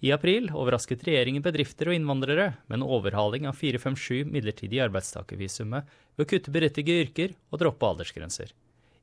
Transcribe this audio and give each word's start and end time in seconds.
I 0.00 0.12
april 0.14 0.46
overrasket 0.54 1.02
regjeringen 1.08 1.42
bedrifter 1.42 1.88
og 1.90 1.96
innvandrere 1.98 2.52
med 2.68 2.78
en 2.78 2.86
overhaling 2.86 3.48
av 3.50 3.56
457 3.58 4.28
midlertidige 4.30 4.84
arbeidstakervisumet 4.84 5.88
ved 6.14 6.22
å 6.22 6.28
kutte 6.30 6.54
berettigede 6.54 7.06
yrker 7.08 7.34
og 7.50 7.62
droppe 7.64 7.88
aldersgrenser. 7.88 8.52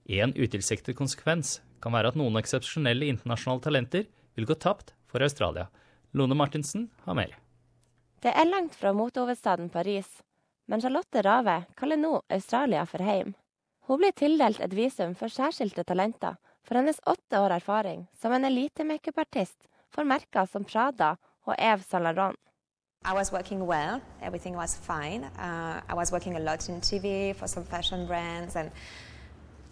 En 0.07 0.31
utilsiktet 0.37 0.95
konsekvens 0.95 1.59
kan 1.83 1.91
være 1.91 2.13
at 2.13 2.19
noen 2.19 2.39
eksepsjonelle 2.39 3.09
internasjonale 3.11 3.65
talenter 3.65 4.07
vil 4.39 4.47
gå 4.47 4.55
tapt 4.55 4.93
for 5.11 5.25
Australia. 5.25 5.67
Lone 6.15 6.37
Martinsen 6.37 6.87
har 7.03 7.19
mer. 7.19 7.35
Det 8.23 8.31
er 8.31 8.47
langt 8.47 8.79
fra 8.79 8.95
motehovedstaden 8.95 9.67
Paris, 9.69 10.07
men 10.71 10.81
Charlotte 10.81 11.21
Rave 11.27 11.65
kaller 11.75 11.99
nå 11.99 12.21
Australia 12.31 12.87
for 12.87 13.03
heim. 13.03 13.35
Hun 13.85 13.99
blir 13.99 14.15
tildelt 14.15 14.63
et 14.63 14.73
visum 14.73 15.11
for 15.19 15.27
særskilte 15.27 15.83
talenter 15.83 16.39
for 16.63 16.79
hennes 16.79 17.03
åtte 17.05 17.43
år 17.43 17.59
erfaring 17.59 18.07
som 18.17 18.33
en 18.33 18.47
elite-makeupartist 18.47 19.67
for 19.95 20.03
merker 20.03 20.45
som 20.45 20.63
Prada 20.63 21.15
og 21.45 21.55
Eve 21.59 21.83
Salaron. 21.83 22.35
I 23.05 23.13
was 23.13 23.31
working 23.31 23.67
well. 23.67 24.01
Everything 24.21 24.55
was 24.55 24.75
fine. 24.75 25.23
Uh, 25.23 25.79
I 25.89 25.93
was 25.93 26.11
working 26.11 26.35
a 26.35 26.39
lot 26.39 26.69
in 26.69 26.81
TV 26.81 27.35
for 27.35 27.47
some 27.47 27.65
fashion 27.65 28.07
brands, 28.07 28.55
and 28.55 28.71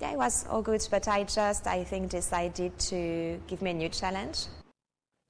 yeah, 0.01 0.11
it 0.11 0.17
was 0.17 0.45
all 0.49 0.61
good. 0.61 0.87
But 0.91 1.07
I 1.07 1.23
just, 1.23 1.67
I 1.67 1.83
think, 1.83 2.11
decided 2.11 2.71
to 2.89 3.39
give 3.47 3.61
me 3.61 3.71
a 3.71 3.73
new 3.73 3.89
challenge. 3.89 4.37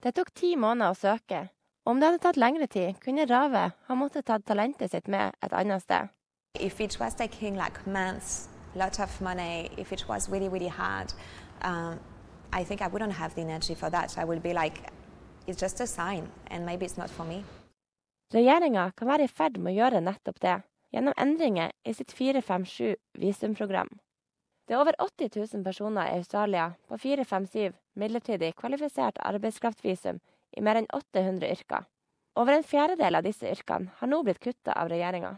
Det 0.04 0.16
tok 0.16 0.34
ti 0.36 0.56
måneder 0.56 0.92
å 0.92 1.00
søke. 1.00 1.48
Om 1.86 2.00
det 2.00 2.10
hadde 2.10 2.20
tatt 2.23 2.38
lengre 2.38 2.68
tid, 2.68 3.00
kunne 3.00 3.26
Rave 3.30 3.70
ha 3.88 3.96
måttet 3.96 4.26
tatt 4.28 4.44
talentet 4.46 4.92
sitt 4.92 5.08
med 5.08 5.32
et 5.44 5.54
annet 5.54 5.82
sted. 5.82 6.10
If 6.60 6.82
it 6.82 7.00
was 7.00 7.16
taking 7.16 7.56
like 7.56 7.88
months, 7.88 8.50
lot 8.76 9.00
of 9.00 9.22
money, 9.22 9.70
if 9.78 9.94
it 9.94 10.08
was 10.10 10.30
really, 10.30 10.50
really 10.50 10.68
hard, 10.68 11.14
um, 11.62 12.00
I 12.56 12.64
think 12.64 12.82
I 12.82 12.88
wouldn't 12.88 13.14
have 13.14 13.34
the 13.36 13.42
energy 13.42 13.76
for 13.76 13.90
that. 13.90 14.18
I 14.18 14.26
would 14.26 14.44
be 14.44 14.54
like, 14.54 14.78
it's 15.48 15.60
just 15.60 15.82
a 15.82 15.88
sign, 15.88 16.28
and 16.48 16.66
maybe 16.66 16.86
it's 16.86 16.98
not 16.98 17.10
for 17.10 17.26
me. 17.26 17.44
Regjeringa 18.34 18.92
kan 18.98 19.08
være 19.08 19.26
i 19.28 19.28
ferd 19.30 19.58
med 19.58 19.74
å 19.74 19.78
gjøre 19.78 20.02
nettopp 20.02 20.40
det, 20.42 20.56
gjennom 20.94 21.14
endringer 21.18 21.72
i 21.86 21.94
sitt 21.94 22.14
457 22.14 22.95
visumprogram. 23.22 23.90
Det 24.68 24.73
er 24.73 24.82
over 24.82 24.95
80 25.02 25.34
000 25.36 25.64
personer 25.66 26.08
i 26.10 26.20
Australia 26.22 26.72
på 26.88 26.98
457 26.98 27.73
midlertidig 28.00 28.54
kvalifisert 28.56 29.17
arbeidskraftvisum 29.20 30.22
i 30.58 30.62
mer 30.62 30.80
enn 30.80 30.90
800 30.94 31.50
yrker. 31.58 31.90
Over 32.40 32.58
en 32.58 32.66
fjerdedel 32.66 33.17
av 33.20 33.26
disse 33.26 33.50
yrkene 33.50 33.92
har 34.00 34.10
nå 34.10 34.22
blitt 34.23 34.42
kutta 34.42 34.73
av 34.78 34.90
regjeringa. 34.94 35.36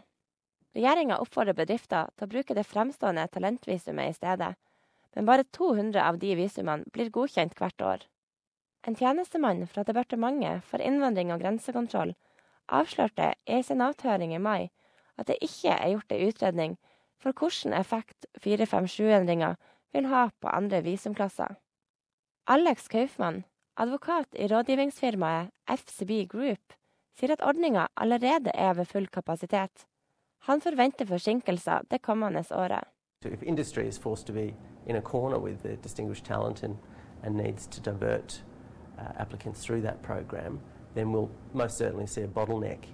Regjeringa 0.76 1.18
oppfordrer 1.24 1.56
bedrifter 1.56 2.12
til 2.16 2.28
å 2.28 2.32
bruke 2.32 2.54
det 2.56 2.64
fremstående 2.68 3.26
talentvisumet 3.32 4.12
i 4.12 4.16
stedet, 4.16 4.54
men 5.16 5.26
bare 5.26 5.46
200 5.56 6.02
av 6.04 6.18
de 6.20 6.34
visumene 6.36 6.84
blir 6.92 7.10
godkjent 7.10 7.56
hvert 7.58 7.82
år. 7.82 8.04
En 8.86 8.94
tjenestemann 8.94 9.64
fra 9.66 9.82
Departementet 9.82 10.64
for 10.68 10.82
innvandring 10.84 11.32
og 11.34 11.40
grensekontroll 11.42 12.12
avslørte 12.68 13.32
i 13.46 13.56
en 13.56 13.64
senathøring 13.66 14.34
i 14.36 14.42
mai 14.42 14.68
at 15.16 15.30
det 15.30 15.40
ikke 15.42 15.72
er 15.72 15.94
gjort 15.94 16.12
en 16.12 16.28
utredning 16.28 16.76
for 17.22 17.32
hvilken 17.32 17.74
effekt 17.74 18.28
457-endringa 18.44 19.54
vil 19.96 20.08
ha 20.12 20.28
på 20.40 20.52
andre 20.52 20.82
visumklasser. 20.84 21.56
Alex 22.46 22.88
Kaufmann, 22.92 23.44
advokat 23.76 24.36
i 24.36 24.46
rådgivningsfirmaet 24.52 25.50
FCB 25.66 26.26
Group, 26.30 26.76
sier 27.16 27.32
at 27.32 27.42
ordninga 27.42 27.88
allerede 27.96 28.52
er 28.54 28.76
ved 28.76 28.92
full 28.92 29.08
kapasitet. 29.08 29.86
Han 30.46 30.60
forventer 30.60 31.08
forsinkelser 31.08 31.88
det 31.90 32.02
kommende 32.04 32.44
året. 32.52 32.84
If 33.24 33.42
industry 33.42 33.88
is 33.88 33.96
forced 33.96 34.26
to 34.26 34.32
be 34.32 34.54
in 34.86 34.96
a 34.96 35.02
corner 35.02 35.38
with 35.38 35.62
the 35.62 35.76
distinguished 35.76 36.24
talent 36.24 36.62
and, 36.62 36.76
and 37.22 37.34
needs 37.36 37.66
to 37.66 37.80
divert 37.80 38.42
uh, 38.98 39.12
applicants 39.18 39.64
through 39.64 39.82
that 39.82 40.02
program, 40.02 40.60
then 40.94 41.12
we'll 41.12 41.30
most 41.54 41.78
certainly 41.78 42.06
see 42.06 42.22
a 42.22 42.28
bottleneck 42.28 42.84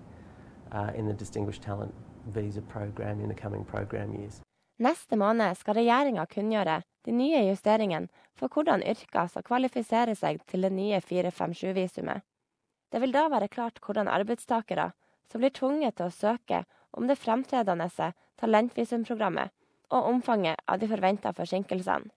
uh, 0.72 0.90
in 0.94 1.06
the 1.06 1.12
distinguished 1.12 1.62
talent 1.62 1.92
visa 2.26 2.62
program 2.62 3.20
in 3.20 3.28
the 3.28 3.34
coming 3.34 3.64
program 3.64 4.14
years. 4.14 4.40
Neste 4.78 5.16
måned 5.16 5.56
skal 5.58 5.74
regjeringa 5.74 6.26
kunngjøre 6.26 6.82
de 7.04 7.12
nye 7.12 7.42
justeringene 7.50 8.08
for 8.34 8.48
hvordan 8.48 8.82
yrker 8.82 9.28
skal 9.30 9.44
kvalifisere 9.46 10.14
seg 10.18 10.40
til 10.46 10.62
det 10.64 10.72
nye 10.72 10.98
457-visumet. 11.02 12.22
Det 12.90 13.00
vil 13.00 13.12
da 13.14 13.28
være 13.30 13.48
klart 13.48 13.78
hvordan 13.84 14.08
arbeidstakere 14.08 14.90
som 15.30 15.42
blir 15.42 15.54
tvunget 15.54 15.96
til 15.98 16.08
å 16.08 16.14
søke 16.14 16.64
om 16.92 17.06
det 17.06 17.18
fremtredende 17.20 17.88
talentvisumprogrammet, 18.40 19.52
og 19.92 20.08
omfanget 20.08 20.60
av 20.66 20.80
de 20.80 20.88
forventa 20.88 21.32
forsinkelsene. 21.36 22.10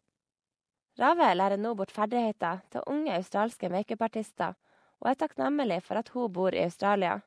Rave 0.99 1.33
lærer 1.35 1.59
nå 1.59 1.73
bort 1.75 1.91
ferdigheter 1.91 2.61
til 2.71 2.85
unge 2.87 3.11
australske 3.11 3.69
makeupartister, 3.69 4.55
og 5.03 5.09
er 5.11 5.17
takknemlig 5.19 5.81
for 5.83 5.99
at 5.99 6.09
hun 6.15 6.31
bor 6.31 6.55
i 6.55 6.63
Australia. 6.63 7.19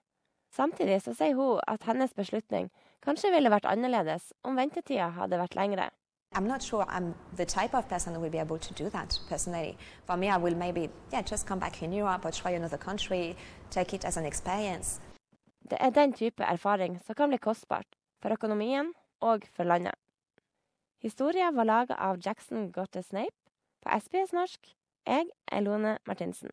Samtidig 0.57 1.03
så 1.05 1.13
sier 1.15 1.37
hun 1.37 1.61
at 1.69 1.85
hennes 1.85 2.15
beslutning 2.17 2.71
kanskje 3.05 3.31
ville 3.35 3.53
vært 3.53 3.69
annerledes 3.69 4.33
om 4.43 4.57
ventetida 4.57 5.11
hadde 5.19 5.41
vært 5.41 5.57
lengre. 5.59 5.91
I'm 6.33 6.47
not 6.47 6.63
sure 6.63 6.85
I'm 6.89 7.15
the 7.37 7.45
type 7.45 7.75
of 7.75 7.89
person 7.89 8.13
that 8.13 8.21
will 8.21 8.31
be 8.31 8.41
able 8.41 8.59
to 8.59 8.75
do 8.75 8.91
that 8.91 9.21
personally. 9.29 9.77
For 10.07 10.17
me, 10.17 10.29
I 10.29 10.37
will 10.37 10.57
maybe 10.57 10.91
yeah 11.13 11.23
just 11.23 11.47
come 11.47 11.61
back 11.61 11.83
in 11.83 11.93
Europe 11.93 12.25
or 12.25 12.31
try 12.31 12.51
another 12.51 12.79
country, 12.79 13.37
take 13.71 13.95
it 13.97 14.05
as 14.05 14.17
an 14.17 14.27
experience. 14.27 15.01
Det 15.71 15.79
er 15.81 15.91
den 15.91 16.13
type 16.13 16.45
erfaring 16.45 17.01
som 17.07 17.15
kan 17.15 17.29
bli 17.29 17.39
kostbart 17.39 17.87
for 18.23 18.33
økonomien 18.33 18.93
og 19.21 19.45
for 19.57 19.65
landet. 19.65 19.95
Historia 21.01 21.51
var 21.51 21.65
laga 21.65 21.95
av 21.95 22.19
Jackson 22.27 22.73
Gotte 22.73 23.03
Snape 23.03 23.37
på 23.83 23.99
SBS 24.01 24.33
norsk. 24.35 24.73
Jeg 25.07 25.29
er 25.47 25.61
Lone 25.63 25.99
Martinsen. 26.11 26.51